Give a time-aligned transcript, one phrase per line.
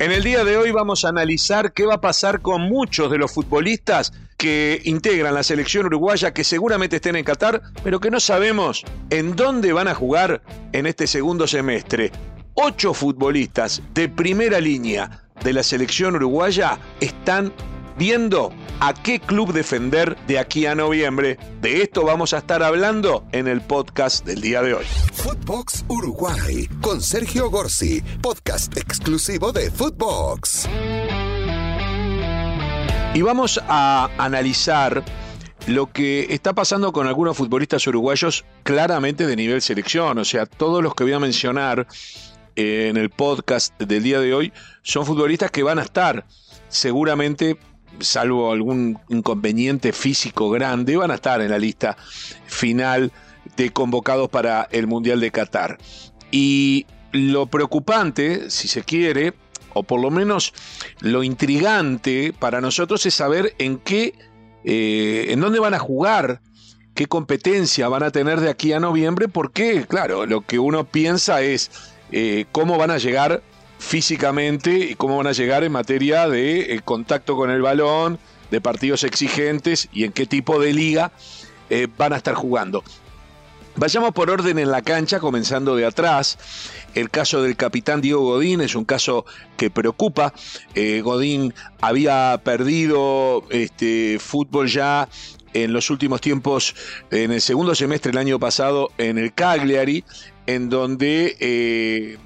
[0.00, 3.18] En el día de hoy vamos a analizar qué va a pasar con muchos de
[3.18, 8.20] los futbolistas que integran la selección uruguaya que seguramente estén en Qatar, pero que no
[8.20, 10.40] sabemos en dónde van a jugar
[10.70, 12.12] en este segundo semestre.
[12.54, 17.52] Ocho futbolistas de primera línea de la selección uruguaya están
[17.98, 21.36] viendo a qué club defender de aquí a noviembre.
[21.60, 24.84] De esto vamos a estar hablando en el podcast del día de hoy.
[25.12, 30.68] Footbox Uruguay con Sergio Gorsi, podcast exclusivo de Footbox.
[33.14, 35.02] Y vamos a analizar
[35.66, 40.18] lo que está pasando con algunos futbolistas uruguayos claramente de nivel selección.
[40.18, 41.88] O sea, todos los que voy a mencionar
[42.54, 46.26] en el podcast del día de hoy son futbolistas que van a estar
[46.68, 47.58] seguramente
[48.00, 51.96] salvo algún inconveniente físico grande, van a estar en la lista
[52.46, 53.12] final
[53.56, 55.78] de convocados para el Mundial de Qatar.
[56.30, 59.34] Y lo preocupante, si se quiere,
[59.74, 60.52] o por lo menos
[61.00, 64.14] lo intrigante para nosotros es saber en qué,
[64.64, 66.40] eh, en dónde van a jugar,
[66.94, 71.42] qué competencia van a tener de aquí a noviembre, porque, claro, lo que uno piensa
[71.42, 71.70] es
[72.10, 73.42] eh, cómo van a llegar
[73.78, 78.18] físicamente y cómo van a llegar en materia de eh, contacto con el balón,
[78.50, 81.12] de partidos exigentes y en qué tipo de liga
[81.70, 82.82] eh, van a estar jugando.
[83.76, 86.36] Vayamos por orden en la cancha, comenzando de atrás.
[86.94, 89.24] El caso del capitán Diego Godín es un caso
[89.56, 90.32] que preocupa.
[90.74, 95.08] Eh, Godín había perdido este, fútbol ya
[95.52, 96.74] en los últimos tiempos,
[97.12, 100.04] en el segundo semestre del año pasado, en el Cagliari,
[100.46, 102.18] en donde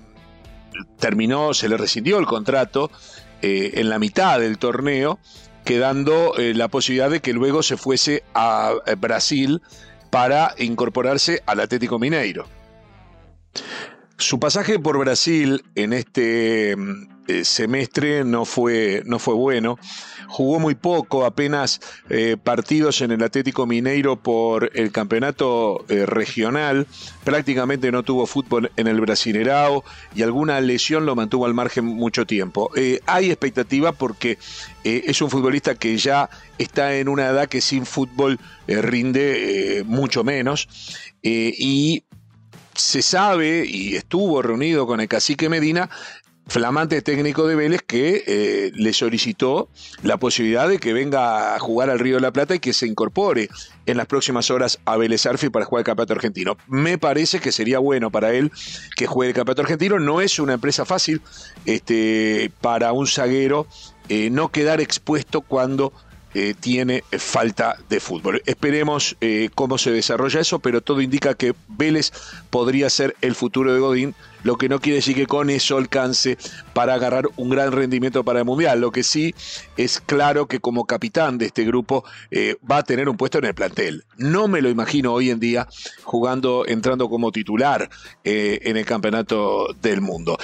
[0.99, 2.91] terminó, se le rescindió el contrato
[3.41, 5.19] eh, en la mitad del torneo,
[5.65, 9.63] quedando eh, la posibilidad de que luego se fuese a eh, Brasil
[10.11, 12.47] para incorporarse al Atlético Mineiro.
[14.17, 17.12] Su pasaje por Brasil en este mm,
[17.45, 19.79] semestre no fue, no fue bueno.
[20.29, 26.87] Jugó muy poco, apenas eh, partidos en el Atlético Mineiro por el campeonato eh, regional.
[27.25, 29.85] Prácticamente no tuvo fútbol en el Brasilerao
[30.15, 32.71] y alguna lesión lo mantuvo al margen mucho tiempo.
[33.07, 34.39] hay expectativa porque
[34.85, 36.29] es un futbolista que ya
[36.59, 40.69] está en una edad que sin fútbol rinde mucho menos.
[41.23, 42.05] y
[42.75, 45.91] se sabe y estuvo reunido con el cacique Medina
[46.47, 49.69] flamante técnico de Vélez que eh, le solicitó
[50.03, 52.87] la posibilidad de que venga a jugar al Río de la Plata y que se
[52.87, 53.49] incorpore
[53.87, 56.57] en las próximas horas a Vélez Arfi para jugar el campeonato argentino.
[56.67, 58.51] Me parece que sería bueno para él
[58.97, 59.99] que juegue el campeonato argentino.
[59.99, 61.23] No es una empresa fácil
[61.65, 63.67] este, para un zaguero
[64.09, 65.93] eh, no quedar expuesto cuando
[66.35, 68.43] eh, tiene falta de fútbol.
[68.47, 72.11] Esperemos eh, cómo se desarrolla eso, pero todo indica que Vélez
[72.49, 76.39] podría ser el futuro de Godín, lo que no quiere decir que con eso alcance
[76.73, 78.81] para agarrar un gran rendimiento para el Mundial.
[78.81, 79.35] Lo que sí
[79.77, 83.45] es claro que como capitán de este grupo eh, va a tener un puesto en
[83.45, 84.05] el plantel.
[84.17, 85.69] No me lo imagino hoy en día
[86.03, 87.91] jugando, entrando como titular
[88.25, 90.39] en el campeonato del mundo.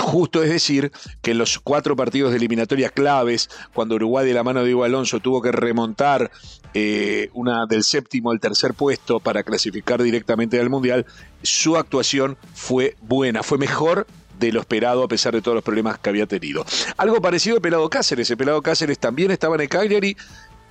[0.00, 0.92] Justo es decir
[1.22, 4.84] que en los cuatro partidos de eliminatorias claves, cuando Uruguay de la mano de Diego
[4.84, 6.30] Alonso tuvo que remontar
[6.74, 11.06] eh, una del séptimo al tercer puesto para clasificar directamente al Mundial,
[11.42, 14.06] su actuación fue buena, fue mejor
[14.38, 16.64] de lo esperado a pesar de todos los problemas que había tenido.
[16.96, 18.30] Algo parecido el Pelado Cáceres.
[18.30, 20.16] El Pelado Cáceres también estaba en el Cagliari,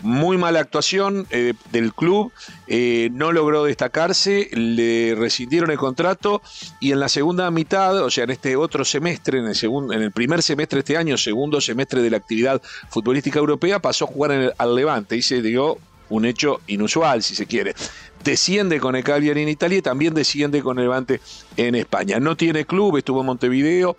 [0.02, 2.32] muy mala actuación eh, del club,
[2.68, 6.42] eh, no logró destacarse, le rescindieron el contrato
[6.80, 10.02] y en la segunda mitad, o sea, en este otro semestre, en el, segundo, en
[10.02, 14.08] el primer semestre de este año, segundo semestre de la actividad futbolística europea, pasó a
[14.08, 15.78] jugar al Levante y se dio
[16.10, 17.76] un hecho inusual, si se quiere.
[18.24, 21.22] Desciende con el Cagliari en Italia y también desciende con el Levante
[21.56, 22.20] en España.
[22.20, 23.98] No tiene club, estuvo en Montevideo,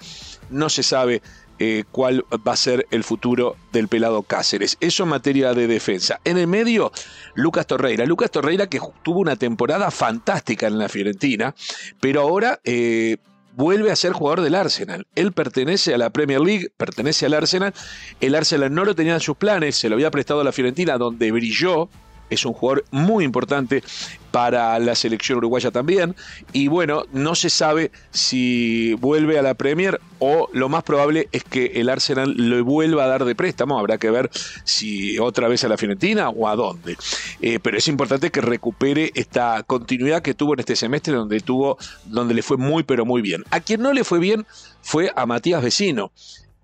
[0.50, 1.22] no se sabe
[1.58, 4.76] eh, cuál va a ser el futuro del pelado Cáceres.
[4.80, 6.20] Eso en materia de defensa.
[6.24, 6.92] En el medio,
[7.34, 8.04] Lucas Torreira.
[8.06, 11.54] Lucas Torreira que tuvo una temporada fantástica en la Fiorentina,
[12.00, 12.60] pero ahora...
[12.64, 13.18] Eh,
[13.58, 15.08] vuelve a ser jugador del Arsenal.
[15.16, 17.74] Él pertenece a la Premier League, pertenece al Arsenal.
[18.20, 20.96] El Arsenal no lo tenía en sus planes, se lo había prestado a la Fiorentina,
[20.96, 21.88] donde brilló
[22.30, 23.82] es un jugador muy importante
[24.30, 26.14] para la selección uruguaya también.
[26.52, 31.44] Y bueno, no se sabe si vuelve a la Premier o lo más probable es
[31.44, 33.78] que el Arsenal lo vuelva a dar de préstamo.
[33.78, 34.30] Habrá que ver
[34.64, 36.96] si otra vez a la Fiorentina o a dónde.
[37.40, 41.78] Eh, pero es importante que recupere esta continuidad que tuvo en este semestre donde tuvo,
[42.04, 43.44] donde le fue muy pero muy bien.
[43.50, 44.46] A quien no le fue bien
[44.82, 46.12] fue a Matías Vecino.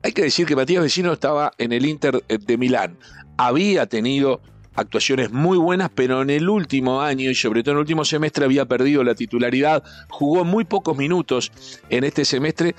[0.03, 2.99] Hay que decir que Matías Vecino estaba en el Inter de Milán.
[3.37, 4.41] Había tenido
[4.75, 8.45] actuaciones muy buenas, pero en el último año y sobre todo en el último semestre
[8.45, 11.53] había perdido la titularidad, jugó muy pocos minutos
[11.91, 12.75] en este semestre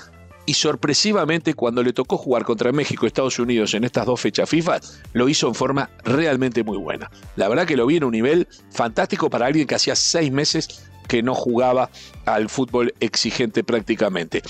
[0.45, 4.49] y sorpresivamente cuando le tocó jugar contra México y Estados Unidos en estas dos fechas
[4.49, 4.79] FIFA,
[5.13, 7.09] lo hizo en forma realmente muy buena.
[7.35, 10.87] La verdad que lo vi en un nivel fantástico para alguien que hacía seis meses
[11.07, 11.89] que no jugaba
[12.25, 14.41] al fútbol exigente prácticamente.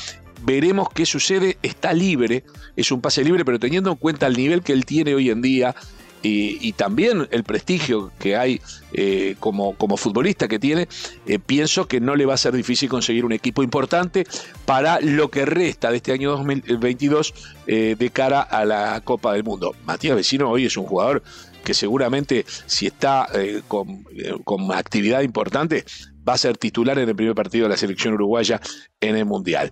[0.44, 2.44] Veremos qué sucede, está libre,
[2.76, 5.42] es un pase libre, pero teniendo en cuenta el nivel que él tiene hoy en
[5.42, 5.76] día,
[6.28, 8.62] y, también el prestigio que hay
[8.94, 10.88] eh, como, como, futbolista que tiene,
[11.28, 14.26] eh, pienso que no le va a ser difícil conseguir un equipo importante
[14.66, 17.34] para lo que resta de este año 2022
[17.68, 19.76] eh, de cara a la Copa del Mundo.
[19.86, 21.22] Matías Vecino hoy es un jugador
[21.64, 23.28] que seguramente si está
[23.68, 24.06] con,
[24.44, 25.84] con actividad importante
[26.28, 28.62] va a ser titular en el primer partido de la selección uruguaya
[29.02, 29.72] en el Mundial.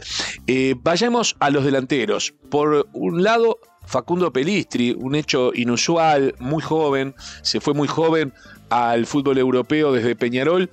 [0.78, 2.34] vayamos a los delanteros.
[2.50, 8.34] Por un lado, Facundo Pelistri, un hecho inusual, muy joven, se fue muy joven
[8.70, 10.70] al fútbol europeo desde Peñarol.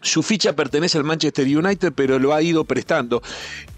[0.00, 3.22] Su ficha pertenece al Manchester United, pero lo ha ido prestando.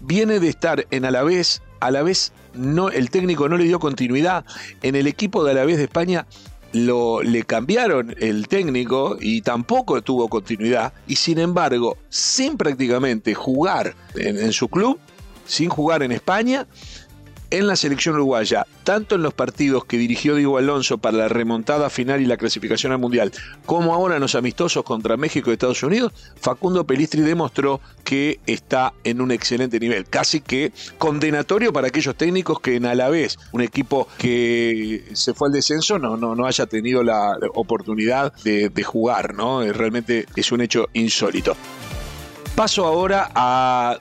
[0.01, 4.45] Viene de estar en Alavés, Alavés no, el técnico no le dio continuidad.
[4.81, 6.25] En el equipo de Alavés de España
[6.73, 10.93] lo, le cambiaron el técnico y tampoco tuvo continuidad.
[11.07, 14.99] Y sin embargo, sin prácticamente jugar en su club,
[15.45, 16.67] sin jugar en España,
[17.49, 21.89] en la selección uruguaya, tanto en los partidos que dirigió Diego Alonso para la remontada
[21.89, 23.31] final y la clasificación al Mundial,
[23.65, 28.93] como ahora en los amistosos contra México y Estados Unidos, Facundo Pelistri demostró que está
[29.03, 34.07] en un excelente nivel, casi que condenatorio para aquellos técnicos que en Alavés, un equipo
[34.17, 39.33] que se fue al descenso, no, no, no haya tenido la oportunidad de, de jugar,
[39.33, 39.61] ¿no?
[39.71, 41.55] Realmente es un hecho insólito.
[42.55, 43.99] Paso ahora a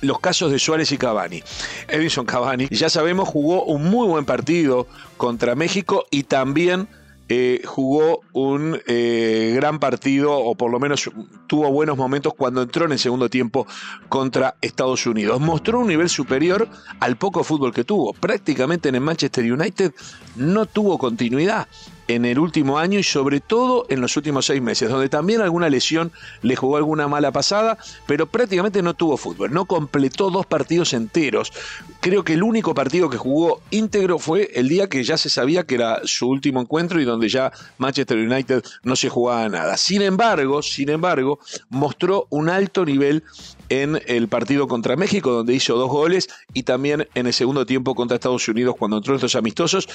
[0.00, 1.42] los casos de Suárez y Cavani.
[1.88, 4.86] Edison Cavani, ya sabemos, jugó un muy buen partido
[5.16, 6.88] contra México y también
[7.32, 11.08] eh, jugó un eh, gran partido, o por lo menos
[11.46, 13.68] tuvo buenos momentos cuando entró en el segundo tiempo
[14.08, 15.40] contra Estados Unidos.
[15.40, 16.66] Mostró un nivel superior
[16.98, 18.14] al poco fútbol que tuvo.
[18.14, 19.92] Prácticamente en el Manchester United
[20.34, 21.68] no tuvo continuidad
[22.14, 25.68] en el último año y sobre todo en los últimos seis meses, donde también alguna
[25.68, 26.10] lesión
[26.42, 31.52] le jugó alguna mala pasada, pero prácticamente no tuvo fútbol, no completó dos partidos enteros.
[32.00, 35.64] Creo que el único partido que jugó íntegro fue el día que ya se sabía
[35.64, 39.76] que era su último encuentro y donde ya Manchester United no se jugaba nada.
[39.76, 43.22] Sin embargo, sin embargo, mostró un alto nivel
[43.68, 47.94] en el partido contra México, donde hizo dos goles, y también en el segundo tiempo
[47.94, 49.88] contra Estados Unidos, cuando entró en estos amistosos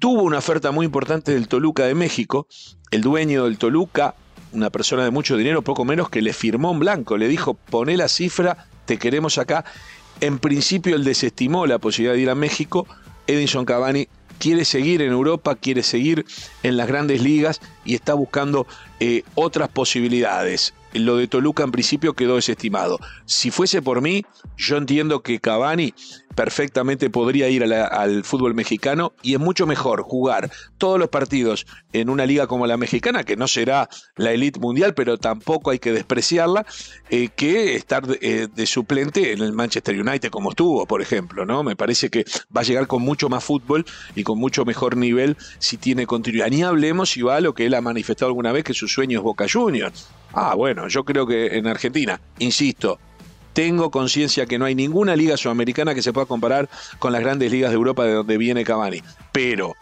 [0.00, 2.48] tuvo una oferta muy importante del Toluca de México.
[2.90, 4.14] El dueño del Toluca,
[4.52, 7.96] una persona de mucho dinero, poco menos, que le firmó en blanco, le dijo, poné
[7.96, 9.64] la cifra, te queremos acá.
[10.20, 12.88] En principio él desestimó la posibilidad de ir a México.
[13.26, 14.08] Edinson Cavani
[14.38, 16.24] quiere seguir en Europa, quiere seguir
[16.62, 18.66] en las grandes ligas y está buscando
[19.00, 20.72] eh, otras posibilidades.
[20.94, 22.98] Lo de Toluca en principio quedó desestimado.
[23.26, 24.24] Si fuese por mí,
[24.56, 25.94] yo entiendo que Cavani
[26.40, 32.08] perfectamente podría ir al fútbol mexicano y es mucho mejor jugar todos los partidos en
[32.08, 35.92] una liga como la mexicana, que no será la elite mundial, pero tampoco hay que
[35.92, 36.64] despreciarla,
[37.10, 41.62] eh, que estar eh, de, suplente en el Manchester United como estuvo, por ejemplo, ¿no?
[41.62, 42.24] Me parece que
[42.56, 43.84] va a llegar con mucho más fútbol
[44.14, 46.48] y con mucho mejor nivel si tiene continuidad.
[46.48, 49.18] Ni hablemos si va a lo que él ha manifestado alguna vez que su sueño
[49.18, 50.08] es Boca Juniors.
[50.32, 52.98] Ah, bueno, yo creo que en Argentina, insisto,
[53.52, 56.68] tengo conciencia que no hay ninguna liga sudamericana que se pueda comparar
[56.98, 59.02] con las grandes ligas de Europa de donde viene Cavani.
[59.32, 59.74] Pero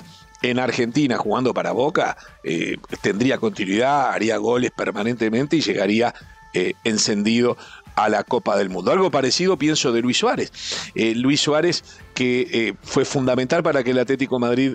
[0.43, 6.15] en Argentina jugando para Boca eh, tendría continuidad, haría goles permanentemente y llegaría
[6.55, 7.57] eh, encendido
[7.99, 8.93] a la Copa del Mundo.
[8.93, 10.53] Algo parecido pienso de Luis Suárez.
[10.95, 11.83] Eh, Luis Suárez
[12.15, 14.75] que eh, fue fundamental para que el Atlético Madrid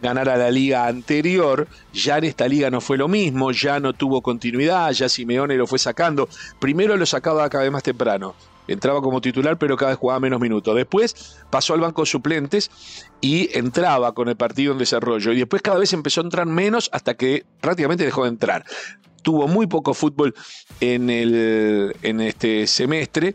[0.00, 4.22] ganara la liga anterior, ya en esta liga no fue lo mismo, ya no tuvo
[4.22, 6.28] continuidad, ya Simeone lo fue sacando.
[6.58, 8.34] Primero lo sacaba cada vez más temprano,
[8.66, 10.74] entraba como titular, pero cada vez jugaba menos minutos.
[10.74, 12.70] Después pasó al banco suplentes
[13.20, 15.32] y entraba con el partido en desarrollo.
[15.32, 18.64] Y después cada vez empezó a entrar menos hasta que prácticamente dejó de entrar
[19.28, 20.34] tuvo muy poco fútbol
[20.80, 23.34] en, el, en este semestre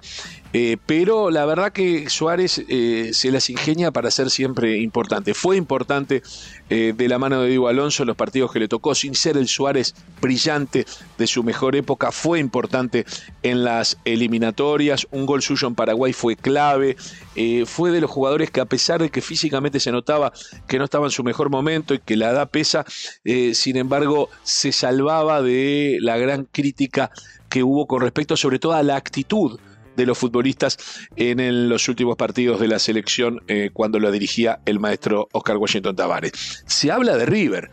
[0.56, 5.34] eh, pero la verdad que Suárez eh, se las ingenia para ser siempre importante.
[5.34, 6.22] Fue importante
[6.70, 9.36] eh, de la mano de Diego Alonso en los partidos que le tocó, sin ser
[9.36, 10.86] el Suárez brillante
[11.18, 13.04] de su mejor época, fue importante
[13.42, 15.08] en las eliminatorias.
[15.10, 16.98] Un gol suyo en Paraguay fue clave.
[17.66, 20.34] fue de los jugadores que a pesar de que físicamente se notaba
[20.68, 22.86] que no estaba en su mejor momento y que la edad pesa,
[23.54, 27.10] sin embargo se salvaba de la gran crítica
[27.50, 29.60] que hubo con respecto sobre todo a la actitud
[29.96, 30.78] de los futbolistas
[31.16, 35.96] en los últimos partidos de la selección eh, cuando lo dirigía el maestro Oscar Washington
[35.96, 36.64] Tavares.
[36.66, 37.70] Se habla de River.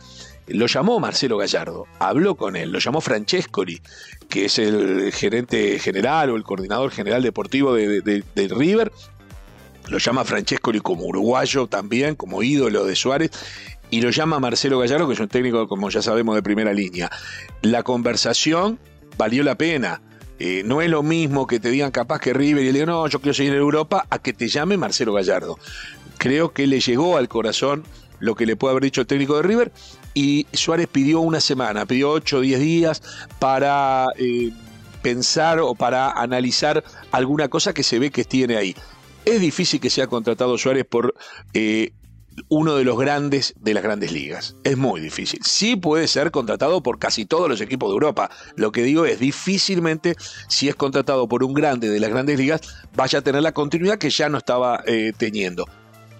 [0.48, 3.80] Lo llamó Marcelo Gallardo, habló con él, lo llamó Francescoli,
[4.28, 8.90] que es el gerente general o el coordinador general deportivo de, River,
[9.88, 13.30] lo llama Francescoli como uruguayo también, como ídolo de Suárez,
[13.90, 17.10] y lo llama Marcelo Gallardo, que es un técnico, como ya sabemos, de primera línea.
[17.62, 18.80] La conversación
[19.16, 20.00] valió la pena.
[20.42, 23.06] Eh, no es lo mismo que te digan capaz que River y le digan, no,
[23.08, 25.58] yo quiero seguir en Europa, a que te llame Marcelo Gallardo.
[26.16, 27.84] Creo que le llegó al corazón
[28.20, 29.70] lo que le puede haber dicho el técnico de River
[30.14, 33.02] y Suárez pidió una semana, pidió 8 o 10 días
[33.38, 34.50] para eh,
[35.02, 38.74] pensar o para analizar alguna cosa que se ve que tiene ahí.
[39.26, 41.14] Es difícil que sea contratado Suárez por
[41.52, 41.92] eh,
[42.48, 44.56] uno de los grandes de las grandes ligas.
[44.64, 45.40] Es muy difícil.
[45.44, 48.30] Sí puede ser contratado por casi todos los equipos de Europa.
[48.56, 50.16] Lo que digo es, difícilmente,
[50.48, 52.60] si es contratado por un grande de las grandes ligas,
[52.94, 55.66] vaya a tener la continuidad que ya no estaba eh, teniendo.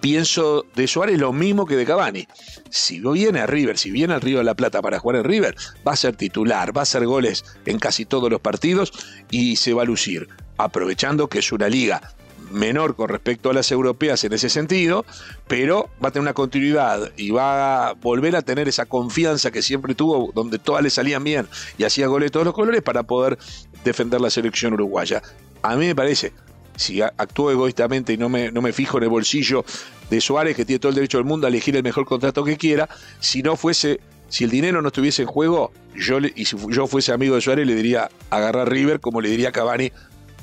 [0.01, 2.27] Pienso de Suárez lo mismo que de Cavani.
[2.71, 5.55] Si viene a River, si viene al Río de la Plata para jugar en River,
[5.87, 8.91] va a ser titular, va a hacer goles en casi todos los partidos
[9.29, 12.15] y se va a lucir, aprovechando que es una liga
[12.51, 15.05] menor con respecto a las europeas en ese sentido,
[15.47, 19.61] pero va a tener una continuidad y va a volver a tener esa confianza que
[19.61, 23.03] siempre tuvo, donde todas le salían bien y hacía goles de todos los colores para
[23.03, 23.37] poder
[23.83, 25.21] defender la selección uruguaya.
[25.61, 26.33] A mí me parece,
[26.75, 29.63] si actúo egoístamente y no me, no me fijo en el bolsillo
[30.09, 32.57] de Suárez, que tiene todo el derecho del mundo a elegir el mejor contrato que
[32.57, 32.89] quiera,
[33.19, 33.99] si no fuese
[34.31, 37.67] si el dinero no estuviese en juego, yo y si yo fuese amigo de Suárez,
[37.67, 39.91] le diría agarrar River, como le diría Cavani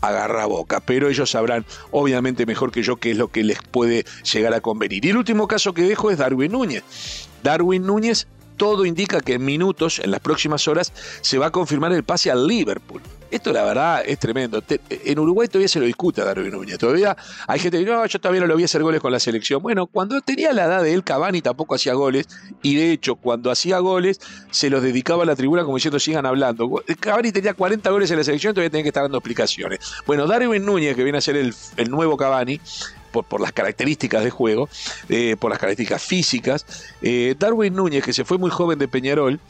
[0.00, 4.04] agarra boca, pero ellos sabrán obviamente mejor que yo qué es lo que les puede
[4.32, 5.04] llegar a convenir.
[5.04, 6.84] Y el último caso que dejo es Darwin Núñez.
[7.42, 8.26] Darwin Núñez,
[8.58, 12.30] todo indica que en minutos, en las próximas horas, se va a confirmar el pase
[12.30, 13.00] al Liverpool.
[13.30, 14.62] Esto la verdad es tremendo.
[14.88, 16.78] en Uruguay todavía se lo discute a Darwin Núñez.
[16.78, 19.20] Todavía hay gente que dice, no, yo todavía no lo vi hacer goles con la
[19.20, 19.62] selección.
[19.62, 22.26] Bueno, cuando tenía la edad de él, Cavani tampoco hacía goles.
[22.62, 26.24] Y de hecho, cuando hacía goles, se los dedicaba a la tribuna como diciendo, sigan
[26.24, 26.82] hablando.
[26.98, 29.80] Cavani tenía 40 goles en la selección, todavía tenía que estar dando explicaciones.
[30.06, 31.54] Bueno, Darwin Núñez, que viene a ser el,
[31.90, 32.60] nuevo Cavani,
[33.10, 34.68] por, las características de juego,
[35.08, 36.66] eh, por las características físicas.
[37.02, 39.40] Eh, Darwin Núñez, que se fue muy joven de Peñarol,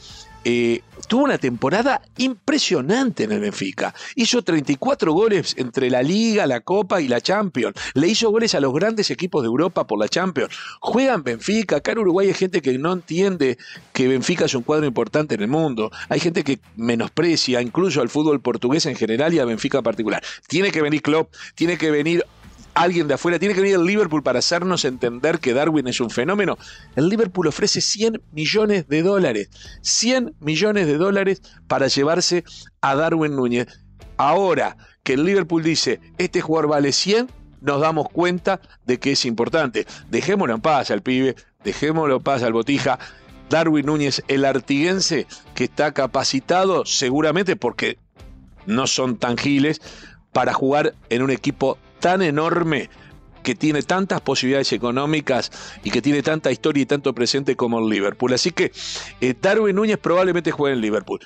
[0.45, 3.93] eh, tuvo una temporada impresionante en el Benfica.
[4.15, 7.75] Hizo 34 goles entre la Liga, la Copa y la Champions.
[7.93, 10.55] Le hizo goles a los grandes equipos de Europa por la Champions.
[10.79, 11.77] Juega en Benfica.
[11.77, 13.57] Acá en Uruguay hay gente que no entiende
[13.91, 15.91] que Benfica es un cuadro importante en el mundo.
[16.07, 20.23] Hay gente que menosprecia incluso al fútbol portugués en general y a Benfica en particular.
[20.47, 22.23] Tiene que venir Klopp, tiene que venir
[22.79, 26.09] alguien de afuera, tiene que venir el Liverpool para hacernos entender que Darwin es un
[26.09, 26.57] fenómeno.
[26.95, 29.49] El Liverpool ofrece 100 millones de dólares,
[29.81, 32.45] 100 millones de dólares para llevarse
[32.79, 33.67] a Darwin Núñez.
[34.15, 37.27] Ahora que el Liverpool dice, este jugador vale 100,
[37.59, 39.85] nos damos cuenta de que es importante.
[40.09, 42.97] Dejémoslo en paz al pibe, dejémoslo en paz al botija.
[43.49, 47.97] Darwin Núñez, el artiguense, que está capacitado seguramente porque
[48.65, 49.81] no son tangibles
[50.31, 52.89] para jugar en un equipo tan enorme
[53.43, 55.51] que tiene tantas posibilidades económicas
[55.83, 58.33] y que tiene tanta historia y tanto presente como el Liverpool.
[58.33, 58.71] Así que
[59.21, 61.19] eh, Darwin Núñez probablemente juegue en Liverpool.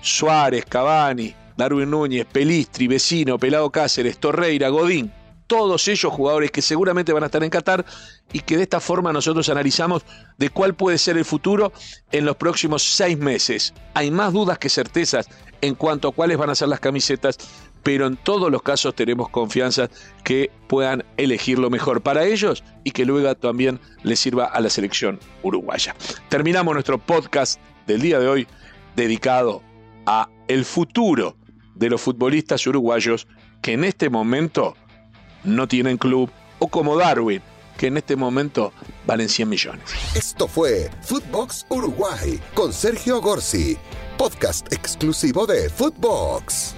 [0.00, 5.12] Suárez, Cavani, Darwin Núñez, Pelistri, Vecino, Pelado Cáceres, Torreira, Godín,
[5.48, 7.84] todos ellos jugadores que seguramente van a estar en Qatar
[8.32, 10.04] y que de esta forma nosotros analizamos
[10.36, 11.72] de cuál puede ser el futuro
[12.12, 13.74] en los próximos seis meses.
[13.94, 15.28] Hay más dudas que certezas
[15.60, 17.38] en cuanto a cuáles van a ser las camisetas,
[17.88, 19.88] pero en todos los casos tenemos confianza
[20.22, 24.68] que puedan elegir lo mejor para ellos y que luego también les sirva a la
[24.68, 25.96] selección uruguaya.
[26.28, 28.46] Terminamos nuestro podcast del día de hoy
[28.94, 29.62] dedicado
[30.04, 31.38] a el futuro
[31.76, 33.26] de los futbolistas uruguayos
[33.62, 34.76] que en este momento
[35.42, 37.40] no tienen club o como Darwin
[37.78, 38.70] que en este momento
[39.06, 39.84] valen 100 millones.
[40.14, 43.78] Esto fue Footbox Uruguay con Sergio Gorsi,
[44.18, 46.74] podcast exclusivo de Footbox.